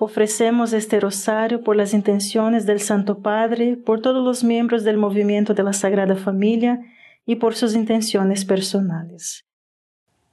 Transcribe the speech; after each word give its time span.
Ofrecemos 0.00 0.72
este 0.72 0.98
rosario 0.98 1.62
por 1.62 1.76
las 1.76 1.94
intenciones 1.94 2.66
del 2.66 2.80
Santo 2.80 3.20
Padre, 3.20 3.76
por 3.76 4.02
todos 4.02 4.24
los 4.24 4.42
miembros 4.42 4.82
del 4.82 4.96
movimiento 4.96 5.54
de 5.54 5.62
la 5.62 5.72
Sagrada 5.72 6.16
Familia 6.16 6.80
y 7.26 7.36
por 7.36 7.54
sus 7.54 7.74
intenciones 7.74 8.44
personales. 8.44 9.44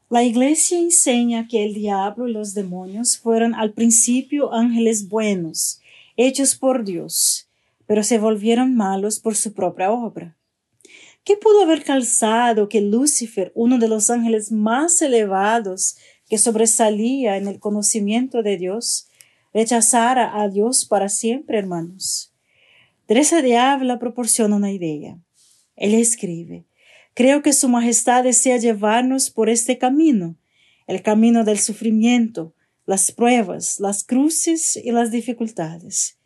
La 0.10 0.24
Iglesia 0.24 0.78
enseña 0.80 1.48
que 1.48 1.64
el 1.64 1.74
diablo 1.74 2.28
y 2.28 2.34
los 2.34 2.54
demonios 2.54 3.18
fueron 3.18 3.54
al 3.54 3.72
principio 3.72 4.52
ángeles 4.52 5.08
buenos, 5.08 5.80
hechos 6.18 6.56
por 6.56 6.84
Dios, 6.84 7.48
pero 7.86 8.04
se 8.04 8.20
volvieron 8.20 8.76
malos 8.76 9.20
por 9.20 9.36
su 9.36 9.54
propia 9.54 9.92
obra. 9.92 10.36
¿Qué 11.24 11.38
pudo 11.38 11.62
haber 11.62 11.84
calzado 11.84 12.68
que 12.68 12.82
Lucifer, 12.82 13.52
uno 13.54 13.78
de 13.78 13.88
los 13.88 14.10
ángeles 14.10 14.52
más 14.52 15.02
elevados 15.04 15.98
que 16.28 16.40
sobresalía 16.40 17.38
en 17.38 17.48
el 17.48 17.60
conocimiento 17.60 18.42
de 18.42 18.58
Dios, 18.58 19.08
rechazara 19.54 20.42
a 20.42 20.48
Dios 20.50 20.86
para 20.86 21.10
siempre, 21.10 21.58
hermanos. 21.58 22.34
Teresa 23.06 23.42
de 23.42 23.58
Ávila 23.58 24.00
proporciona 24.00 24.56
una 24.56 24.72
idea. 24.72 25.18
Él 25.76 25.94
escribe, 25.94 26.66
creo 27.14 27.42
que 27.42 27.54
Su 27.54 27.68
Majestad 27.68 28.24
desea 28.24 28.58
llevarnos 28.58 29.30
por 29.30 29.50
este 29.50 29.78
camino, 29.78 30.36
el 30.88 31.02
camino 31.02 31.44
del 31.44 31.60
sufrimiento, 31.60 32.54
las 32.86 33.12
pruebas, 33.12 33.80
las 33.80 34.04
cruces 34.04 34.78
y 34.82 34.92
las 34.92 35.12
dificultades, 35.12 36.18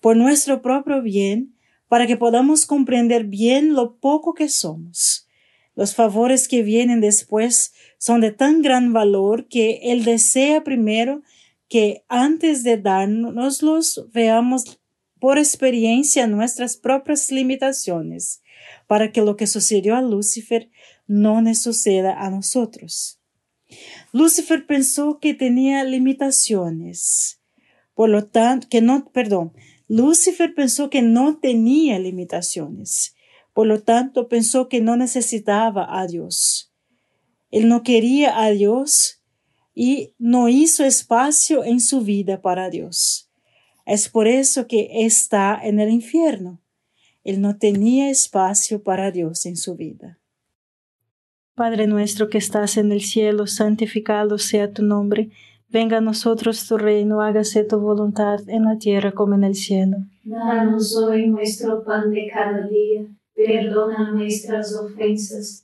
por 0.00 0.16
nuestro 0.16 0.62
propio 0.62 1.02
bien, 1.02 1.54
para 1.88 2.06
que 2.06 2.16
podamos 2.16 2.66
comprender 2.66 3.24
bien 3.24 3.74
lo 3.74 3.96
poco 3.96 4.34
que 4.34 4.48
somos. 4.48 5.28
Los 5.76 5.94
favores 5.94 6.48
que 6.48 6.62
vienen 6.62 7.00
después 7.00 7.72
son 7.98 8.20
de 8.20 8.30
tan 8.32 8.62
gran 8.62 8.92
valor 8.92 9.48
que 9.48 9.80
Él 9.84 10.04
desea 10.04 10.64
primero 10.64 11.22
que 11.74 12.04
antes 12.08 12.62
de 12.62 12.76
dárnoslos 12.76 14.06
veamos 14.12 14.78
por 15.18 15.38
experiencia 15.38 16.28
nuestras 16.28 16.76
propias 16.76 17.32
limitaciones, 17.32 18.42
para 18.86 19.10
que 19.10 19.22
lo 19.22 19.34
que 19.34 19.48
sucedió 19.48 19.96
a 19.96 20.00
Lucifer 20.00 20.70
no 21.08 21.42
nos 21.42 21.58
suceda 21.58 22.24
a 22.24 22.30
nosotros. 22.30 23.18
Lucifer 24.12 24.66
pensó 24.66 25.18
que 25.18 25.34
tenía 25.34 25.82
limitaciones, 25.82 27.40
por 27.94 28.08
lo 28.08 28.24
tanto, 28.24 28.68
que 28.70 28.80
no, 28.80 29.10
perdón, 29.10 29.52
Lucifer 29.88 30.54
pensó 30.54 30.90
que 30.90 31.02
no 31.02 31.38
tenía 31.38 31.98
limitaciones, 31.98 33.16
por 33.52 33.66
lo 33.66 33.82
tanto 33.82 34.28
pensó 34.28 34.68
que 34.68 34.80
no 34.80 34.96
necesitaba 34.96 36.00
a 36.00 36.06
Dios. 36.06 36.72
Él 37.50 37.66
no 37.66 37.82
quería 37.82 38.40
a 38.44 38.50
Dios 38.50 39.23
y 39.74 40.14
no 40.18 40.48
hizo 40.48 40.84
espacio 40.84 41.64
en 41.64 41.80
su 41.80 42.02
vida 42.02 42.40
para 42.40 42.70
Dios. 42.70 43.30
Es 43.86 44.08
por 44.08 44.28
eso 44.28 44.66
que 44.66 44.88
está 45.04 45.58
en 45.62 45.80
el 45.80 45.90
infierno. 45.90 46.60
Él 47.24 47.40
no 47.40 47.56
tenía 47.56 48.10
espacio 48.10 48.82
para 48.82 49.10
Dios 49.10 49.46
en 49.46 49.56
su 49.56 49.76
vida. 49.76 50.18
Padre 51.54 51.86
nuestro 51.86 52.28
que 52.28 52.38
estás 52.38 52.76
en 52.76 52.92
el 52.92 53.00
cielo, 53.00 53.46
santificado 53.46 54.38
sea 54.38 54.72
tu 54.72 54.82
nombre. 54.82 55.30
Venga 55.68 55.98
a 55.98 56.00
nosotros 56.00 56.66
tu 56.66 56.78
reino, 56.78 57.20
hágase 57.20 57.64
tu 57.64 57.78
voluntad 57.78 58.40
en 58.48 58.64
la 58.64 58.78
tierra 58.78 59.12
como 59.12 59.34
en 59.34 59.44
el 59.44 59.54
cielo. 59.54 59.98
Danos 60.24 60.96
hoy 60.96 61.28
nuestro 61.28 61.84
pan 61.84 62.10
de 62.10 62.28
cada 62.32 62.66
día, 62.66 63.06
perdona 63.34 64.12
nuestras 64.12 64.74
ofensas 64.74 65.63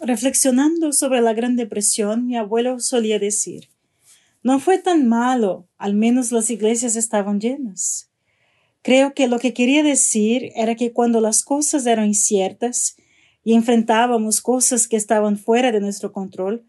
Reflexionando 0.00 0.92
sobre 0.92 1.22
la 1.22 1.32
Gran 1.32 1.56
Depresión, 1.56 2.26
mi 2.26 2.36
abuelo 2.36 2.80
solía 2.80 3.18
decir, 3.18 3.68
no 4.42 4.60
fue 4.60 4.78
tan 4.78 5.08
malo, 5.08 5.66
al 5.78 5.94
menos 5.94 6.32
las 6.32 6.50
iglesias 6.50 6.96
estaban 6.96 7.40
llenas. 7.40 8.10
Creo 8.82 9.14
que 9.14 9.26
lo 9.26 9.38
que 9.38 9.54
quería 9.54 9.82
decir 9.82 10.52
era 10.54 10.76
que 10.76 10.92
cuando 10.92 11.20
las 11.20 11.42
cosas 11.42 11.86
eran 11.86 12.06
inciertas 12.06 12.96
y 13.42 13.54
enfrentábamos 13.54 14.40
cosas 14.40 14.86
que 14.86 14.96
estaban 14.96 15.38
fuera 15.38 15.72
de 15.72 15.80
nuestro 15.80 16.12
control, 16.12 16.62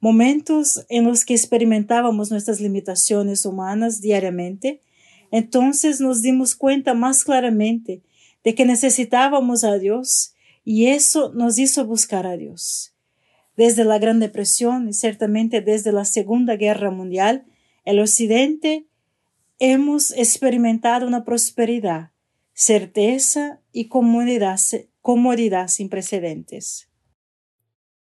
momentos 0.00 0.84
en 0.90 1.04
los 1.04 1.24
que 1.24 1.32
experimentábamos 1.32 2.30
nuestras 2.30 2.60
limitaciones 2.60 3.46
humanas 3.46 4.02
diariamente, 4.02 4.82
entonces 5.30 6.00
nos 6.00 6.20
dimos 6.20 6.54
cuenta 6.54 6.92
más 6.92 7.24
claramente 7.24 8.02
de 8.42 8.54
que 8.54 8.66
necesitábamos 8.66 9.64
a 9.64 9.78
Dios 9.78 10.33
y 10.64 10.86
eso 10.86 11.32
nos 11.34 11.58
hizo 11.58 11.84
buscar 11.86 12.26
a 12.26 12.36
Dios. 12.36 12.94
Desde 13.56 13.84
la 13.84 13.98
Gran 13.98 14.18
Depresión 14.18 14.88
y 14.88 14.92
ciertamente 14.92 15.60
desde 15.60 15.92
la 15.92 16.04
Segunda 16.04 16.56
Guerra 16.56 16.90
Mundial, 16.90 17.44
el 17.84 18.00
Occidente 18.00 18.88
hemos 19.58 20.10
experimentado 20.12 21.06
una 21.06 21.24
prosperidad, 21.24 22.10
certeza 22.52 23.60
y 23.72 23.88
comodidad, 23.88 24.58
comodidad 25.00 25.68
sin 25.68 25.88
precedentes. 25.88 26.88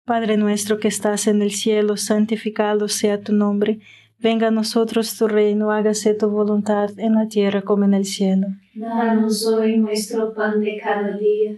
Padre 0.06 0.38
nuestro 0.38 0.80
que 0.80 0.88
estás 0.88 1.28
en 1.28 1.42
el 1.42 1.52
cielo, 1.52 1.98
santificado 1.98 2.88
sea 2.88 3.22
tu 3.22 3.34
nombre. 3.34 3.80
Venga 4.20 4.48
a 4.48 4.52
nosotros 4.52 5.18
tu 5.18 5.28
reino, 5.28 5.72
hágase 5.72 6.14
tu 6.14 6.30
voluntad 6.30 6.92
en 6.98 7.16
la 7.16 7.28
tierra 7.28 7.64
como 7.64 7.86
en 7.86 7.96
el 7.96 8.06
cielo. 8.06 8.48
Danos 8.76 9.46
hoy 9.48 9.78
nuestro 9.78 10.34
pan 10.34 10.62
de 10.62 10.80
cada 10.82 11.18
día, 11.18 11.58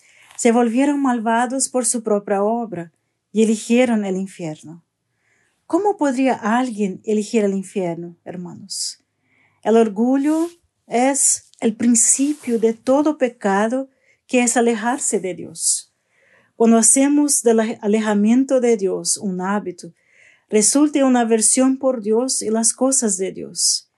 se 0.41 0.51
volvieron 0.51 0.99
malvados 0.99 1.69
por 1.69 1.85
su 1.85 2.01
propia 2.01 2.41
obra 2.41 2.91
y 3.31 3.43
eligieron 3.43 4.05
el 4.05 4.15
infierno. 4.15 4.83
¿Cómo 5.67 5.97
podría 5.97 6.33
alguien 6.33 6.99
elegir 7.03 7.43
el 7.43 7.53
infierno, 7.53 8.17
hermanos? 8.25 9.05
El 9.61 9.77
orgullo 9.77 10.49
es 10.87 11.51
el 11.59 11.75
principio 11.75 12.57
de 12.57 12.73
todo 12.73 13.19
pecado 13.19 13.91
que 14.25 14.41
es 14.41 14.57
alejarse 14.57 15.19
de 15.19 15.35
Dios. 15.35 15.93
Cuando 16.55 16.79
hacemos 16.79 17.43
del 17.43 17.77
alejamiento 17.79 18.59
de 18.61 18.77
Dios 18.77 19.17
un 19.17 19.41
hábito, 19.41 19.93
resulta 20.49 21.05
una 21.05 21.19
aversión 21.19 21.77
por 21.77 22.01
Dios 22.01 22.41
y 22.41 22.49
las 22.49 22.73
cosas 22.73 23.17
de 23.17 23.31
Dios. 23.31 23.90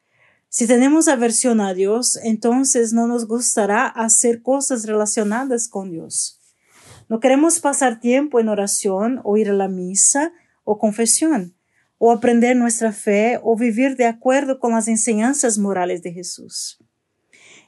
Si 0.55 0.67
tenemos 0.67 1.07
aversión 1.07 1.61
a 1.61 1.73
Dios, 1.73 2.19
entonces 2.21 2.93
no 2.93 3.07
nos 3.07 3.27
gustará 3.27 3.87
hacer 3.87 4.43
cosas 4.43 4.85
relacionadas 4.85 5.67
con 5.67 5.89
Dios. 5.89 6.39
No 7.09 7.19
queremos 7.19 7.59
pasar 7.59 7.99
tiempo 7.99 8.39
en 8.39 8.49
oración 8.49 9.19
o 9.23 9.35
ir 9.35 9.49
a 9.49 9.53
la 9.53 9.67
misa 9.67 10.31
o 10.63 10.77
confesión, 10.77 11.55
o 11.97 12.11
aprender 12.11 12.55
nuestra 12.55 12.91
fe 12.91 13.39
o 13.41 13.57
vivir 13.57 13.95
de 13.95 14.05
acuerdo 14.05 14.59
con 14.59 14.73
las 14.73 14.87
enseñanzas 14.87 15.57
morales 15.57 16.03
de 16.03 16.13
Jesús. 16.13 16.77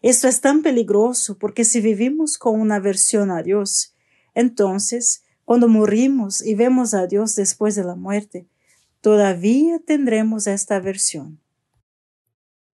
Esto 0.03 0.27
es 0.27 0.39
tan 0.41 0.61
peligroso 0.61 1.39
porque 1.39 1.65
si 1.65 1.81
vivimos 1.81 2.37
con 2.37 2.61
una 2.61 2.75
aversión 2.75 3.31
a 3.31 3.41
Dios, 3.41 3.95
entonces, 4.35 5.23
cuando 5.43 5.67
morimos 5.67 6.45
y 6.45 6.53
vemos 6.53 6.93
a 6.93 7.07
Dios 7.07 7.33
después 7.33 7.73
de 7.73 7.83
la 7.83 7.95
muerte, 7.95 8.47
todavía 9.01 9.79
tendremos 9.79 10.45
esta 10.45 10.75
aversión. 10.75 11.41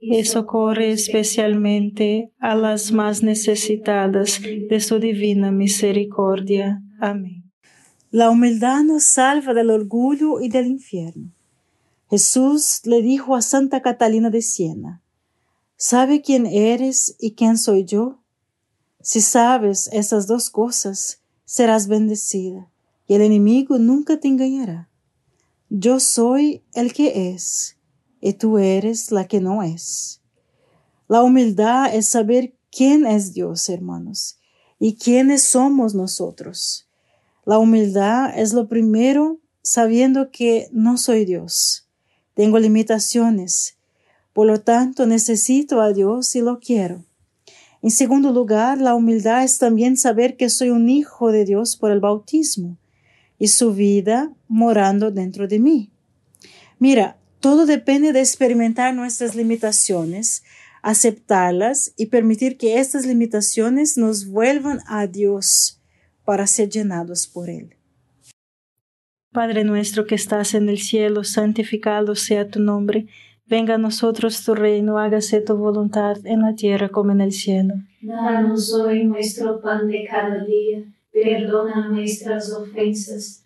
y 0.00 0.24
socorre 0.24 0.92
especialmente 0.92 2.32
a 2.38 2.54
las 2.54 2.92
más 2.92 3.22
necesitadas 3.22 4.40
de 4.42 4.80
su 4.80 4.98
divina 4.98 5.50
misericordia. 5.50 6.82
Amén. 7.00 7.50
La 8.10 8.30
humildad 8.30 8.82
nos 8.82 9.04
salva 9.04 9.52
del 9.52 9.70
orgullo 9.70 10.40
y 10.40 10.48
del 10.48 10.66
infierno. 10.66 11.32
Jesús 12.08 12.82
le 12.84 13.02
dijo 13.02 13.34
a 13.34 13.42
Santa 13.42 13.82
Catalina 13.82 14.30
de 14.30 14.42
Siena, 14.42 15.02
¿sabe 15.76 16.22
quién 16.22 16.46
eres 16.46 17.16
y 17.18 17.32
quién 17.32 17.58
soy 17.58 17.84
yo? 17.84 18.22
Si 19.00 19.20
sabes 19.20 19.88
esas 19.92 20.26
dos 20.26 20.50
cosas, 20.50 21.20
serás 21.44 21.88
bendecida 21.88 22.70
y 23.08 23.14
el 23.14 23.22
enemigo 23.22 23.78
nunca 23.78 24.18
te 24.18 24.28
engañará. 24.28 24.88
Yo 25.68 26.00
soy 26.00 26.62
el 26.74 26.92
que 26.92 27.30
es 27.32 27.75
y 28.20 28.34
tú 28.34 28.58
eres 28.58 29.10
la 29.12 29.26
que 29.26 29.40
no 29.40 29.62
es. 29.62 30.20
La 31.08 31.22
humildad 31.22 31.94
es 31.94 32.06
saber 32.06 32.54
quién 32.70 33.06
es 33.06 33.32
Dios, 33.32 33.68
hermanos, 33.68 34.38
y 34.78 34.96
quiénes 34.96 35.42
somos 35.42 35.94
nosotros. 35.94 36.88
La 37.44 37.58
humildad 37.58 38.38
es 38.38 38.52
lo 38.52 38.68
primero 38.68 39.38
sabiendo 39.62 40.30
que 40.30 40.68
no 40.72 40.96
soy 40.98 41.24
Dios 41.24 41.86
tengo 42.36 42.58
limitaciones, 42.58 43.78
por 44.34 44.46
lo 44.46 44.60
tanto 44.60 45.06
necesito 45.06 45.80
a 45.80 45.94
Dios 45.94 46.36
y 46.36 46.42
lo 46.42 46.60
quiero. 46.60 47.02
En 47.80 47.90
segundo 47.90 48.30
lugar, 48.30 48.78
la 48.78 48.94
humildad 48.94 49.42
es 49.42 49.56
también 49.56 49.96
saber 49.96 50.36
que 50.36 50.50
soy 50.50 50.68
un 50.68 50.90
hijo 50.90 51.32
de 51.32 51.46
Dios 51.46 51.78
por 51.78 51.90
el 51.90 52.00
bautismo 52.00 52.76
y 53.38 53.48
su 53.48 53.72
vida 53.72 54.30
morando 54.48 55.10
dentro 55.10 55.48
de 55.48 55.58
mí. 55.60 55.90
Mira, 56.78 57.16
todo 57.46 57.64
depende 57.64 58.12
de 58.12 58.18
experimentar 58.18 58.92
nuestras 58.92 59.36
limitaciones, 59.36 60.42
aceptarlas 60.82 61.94
y 61.96 62.06
permitir 62.06 62.58
que 62.58 62.80
estas 62.80 63.06
limitaciones 63.06 63.96
nos 63.96 64.26
vuelvan 64.26 64.80
a 64.88 65.06
Dios 65.06 65.80
para 66.24 66.48
ser 66.48 66.70
llenados 66.70 67.28
por 67.28 67.48
Él. 67.48 67.76
Padre 69.32 69.62
nuestro 69.62 70.06
que 70.06 70.16
estás 70.16 70.54
en 70.54 70.68
el 70.68 70.78
cielo, 70.78 71.22
santificado 71.22 72.16
sea 72.16 72.48
tu 72.48 72.58
nombre. 72.58 73.06
Venga 73.46 73.76
a 73.76 73.78
nosotros 73.78 74.44
tu 74.44 74.56
reino, 74.56 74.98
hágase 74.98 75.40
tu 75.40 75.54
voluntad 75.56 76.16
en 76.24 76.40
la 76.40 76.56
tierra 76.56 76.88
como 76.88 77.12
en 77.12 77.20
el 77.20 77.30
cielo. 77.30 77.74
Danos 78.02 78.74
hoy 78.74 79.04
nuestro 79.04 79.60
pan 79.60 79.86
de 79.86 80.04
cada 80.10 80.44
día, 80.44 80.82
perdona 81.12 81.90
nuestras 81.90 82.52
ofensas, 82.52 83.45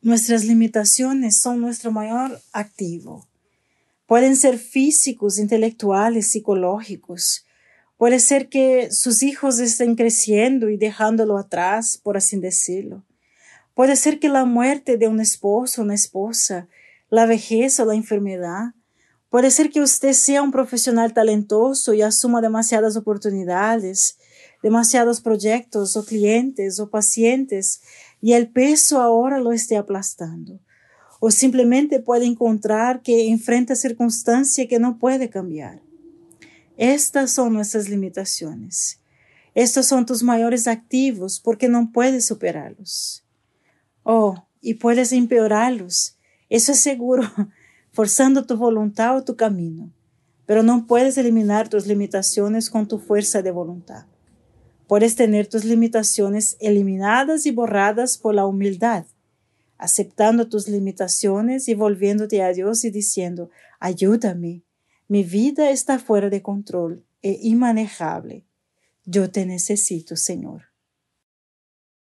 Nuestras 0.00 0.44
limitaciones 0.44 1.40
son 1.40 1.60
nuestro 1.60 1.90
mayor 1.92 2.40
activo. 2.52 3.26
Pueden 4.06 4.36
ser 4.36 4.58
físicos, 4.58 5.38
intelectuales, 5.38 6.30
psicológicos 6.30 7.44
Puede 7.98 8.20
ser 8.20 8.48
que 8.48 8.92
sus 8.92 9.24
hijos 9.24 9.58
estén 9.58 9.96
creciendo 9.96 10.70
y 10.70 10.76
dejándolo 10.76 11.36
atrás, 11.36 11.98
por 12.00 12.16
así 12.16 12.38
decirlo. 12.38 13.04
Puede 13.74 13.96
ser 13.96 14.20
que 14.20 14.28
la 14.28 14.44
muerte 14.44 14.96
de 14.98 15.08
un 15.08 15.18
esposo 15.18 15.80
o 15.80 15.84
una 15.84 15.96
esposa, 15.96 16.68
la 17.10 17.26
vejez 17.26 17.80
o 17.80 17.84
la 17.84 17.96
enfermedad. 17.96 18.72
Puede 19.30 19.50
ser 19.50 19.70
que 19.70 19.80
usted 19.80 20.12
sea 20.12 20.42
un 20.42 20.52
profesional 20.52 21.12
talentoso 21.12 21.92
y 21.92 22.02
asuma 22.02 22.40
demasiadas 22.40 22.96
oportunidades, 22.96 24.16
demasiados 24.62 25.20
proyectos 25.20 25.96
o 25.96 26.04
clientes 26.04 26.78
o 26.78 26.90
pacientes 26.90 27.80
y 28.20 28.32
el 28.32 28.48
peso 28.48 29.00
ahora 29.00 29.38
lo 29.40 29.52
esté 29.52 29.76
aplastando. 29.76 30.60
O 31.20 31.30
simplemente 31.30 32.00
puede 32.00 32.26
encontrar 32.26 33.02
que 33.02 33.28
enfrenta 33.28 33.74
circunstancias 33.74 34.66
que 34.68 34.78
no 34.78 34.98
puede 34.98 35.30
cambiar. 35.30 35.80
Estas 36.76 37.32
son 37.32 37.54
nuestras 37.54 37.88
limitaciones. 37.88 39.00
Estos 39.54 39.86
son 39.86 40.06
tus 40.06 40.22
mayores 40.22 40.68
activos 40.68 41.40
porque 41.40 41.68
no 41.68 41.90
puedes 41.92 42.26
superarlos. 42.26 43.24
Oh, 44.04 44.44
y 44.60 44.74
puedes 44.74 45.12
empeorarlos. 45.12 46.16
Eso 46.48 46.72
es 46.72 46.80
seguro, 46.80 47.24
forzando 47.92 48.46
tu 48.46 48.56
voluntad 48.56 49.16
o 49.16 49.24
tu 49.24 49.34
camino. 49.34 49.90
Pero 50.46 50.62
no 50.62 50.86
puedes 50.86 51.18
eliminar 51.18 51.68
tus 51.68 51.86
limitaciones 51.86 52.70
con 52.70 52.86
tu 52.86 52.98
fuerza 52.98 53.42
de 53.42 53.50
voluntad. 53.50 54.06
Puedes 54.88 55.16
tener 55.16 55.46
tus 55.46 55.64
limitaciones 55.64 56.56
eliminadas 56.60 57.44
y 57.44 57.52
borradas 57.52 58.16
por 58.16 58.34
la 58.34 58.46
humildad, 58.46 59.04
aceptando 59.76 60.48
tus 60.48 60.66
limitaciones 60.66 61.68
y 61.68 61.74
volviéndote 61.74 62.42
a 62.42 62.54
Dios 62.54 62.84
y 62.86 62.90
diciendo, 62.90 63.50
ayúdame, 63.80 64.62
mi 65.06 65.24
vida 65.24 65.70
está 65.70 65.98
fuera 65.98 66.30
de 66.30 66.40
control 66.40 67.04
e 67.20 67.38
inmanejable. 67.42 68.46
Yo 69.04 69.30
te 69.30 69.44
necesito, 69.44 70.16
Señor. 70.16 70.62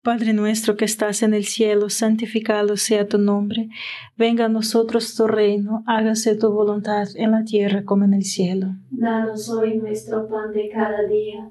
Padre 0.02 0.34
nuestro 0.34 0.76
que 0.76 0.84
estás 0.84 1.22
en 1.22 1.34
el 1.34 1.46
cielo, 1.46 1.90
santificado 1.90 2.76
sea 2.76 3.08
tu 3.08 3.18
nombre. 3.18 3.70
Venga 4.16 4.44
a 4.44 4.48
nosotros 4.48 5.16
tu 5.16 5.26
reino, 5.26 5.82
hágase 5.86 6.36
tu 6.36 6.52
voluntad 6.52 7.08
en 7.16 7.32
la 7.32 7.42
tierra 7.42 7.84
como 7.84 8.04
en 8.04 8.14
el 8.14 8.22
cielo. 8.22 8.68
Danos 8.90 9.48
hoy 9.48 9.78
nuestro 9.78 10.28
pan 10.28 10.52
de 10.52 10.68
cada 10.68 11.02
día, 11.08 11.50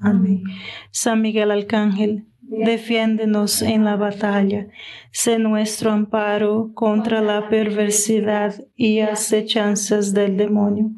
Amén. 0.00 0.44
San 0.92 1.22
Miguel 1.22 1.50
Arcángel, 1.50 2.24
defiéndenos 2.40 3.62
en 3.62 3.84
la 3.84 3.96
batalla, 3.96 4.68
sé 5.10 5.38
nuestro 5.38 5.90
amparo 5.90 6.70
contra 6.74 7.20
la 7.20 7.48
perversidad 7.48 8.64
y 8.76 9.00
acechanzas 9.00 10.14
del 10.14 10.36
demonio. 10.36 10.90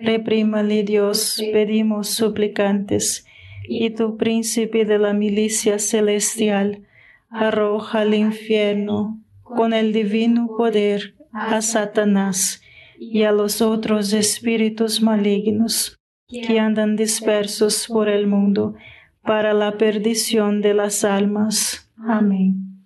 Reprímale 0.00 0.84
Dios, 0.84 1.42
pedimos 1.52 2.10
suplicantes, 2.10 3.26
y 3.68 3.90
tu 3.90 4.16
príncipe 4.16 4.84
de 4.84 4.98
la 4.98 5.12
milicia 5.12 5.80
celestial, 5.80 6.86
arroja 7.30 8.00
al 8.00 8.14
infierno 8.14 9.20
con 9.42 9.72
el 9.72 9.92
divino 9.92 10.48
poder 10.56 11.16
a 11.32 11.60
Satanás 11.62 12.62
y 12.98 13.24
a 13.24 13.32
los 13.32 13.60
otros 13.60 14.12
espíritus 14.12 15.02
malignos 15.02 15.95
que 16.28 16.58
andan 16.58 16.96
dispersos 16.96 17.86
por 17.86 18.08
el 18.08 18.26
mundo 18.26 18.74
para 19.22 19.52
la 19.54 19.78
perdición 19.78 20.60
de 20.60 20.74
las 20.74 21.04
almas. 21.04 21.90
Amén. 21.98 22.84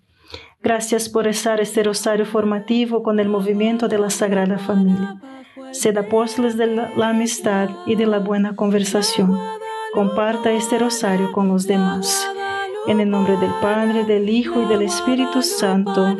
Gracias 0.62 1.08
por 1.08 1.24
rezar 1.24 1.60
este 1.60 1.82
rosario 1.82 2.26
formativo 2.26 3.02
con 3.02 3.18
el 3.18 3.28
movimiento 3.28 3.88
de 3.88 3.98
la 3.98 4.10
Sagrada 4.10 4.58
Familia. 4.58 5.20
Sed 5.72 5.96
apóstoles 5.96 6.56
de 6.56 6.66
la 6.66 7.08
amistad 7.08 7.70
y 7.86 7.94
de 7.94 8.06
la 8.06 8.18
buena 8.18 8.56
conversación. 8.56 9.38
Comparta 9.94 10.52
este 10.52 10.78
rosario 10.78 11.32
con 11.32 11.48
los 11.48 11.66
demás. 11.66 12.28
En 12.86 13.00
el 13.00 13.08
nombre 13.08 13.36
del 13.36 13.52
Padre, 13.62 14.04
del 14.04 14.28
Hijo 14.28 14.62
y 14.62 14.66
del 14.66 14.82
Espíritu 14.82 15.42
Santo. 15.42 16.14